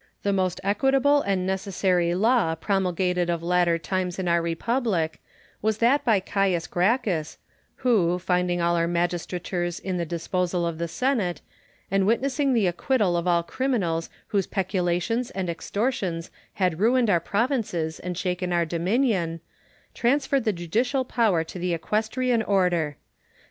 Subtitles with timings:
[0.23, 5.21] The most equitable and necessary law promul gated of latter times in our republic
[5.61, 7.37] was that by Caius Gracchus,
[7.75, 11.41] who, finding all our magistratures in the disposal of the Senate,
[11.91, 17.99] and witnessing the acquittal of all criminals whose peculations and extortions had ruined our provinces
[17.99, 19.39] and shaken our dominion,
[19.93, 22.97] transferred the judicial power to the Equestrian Order.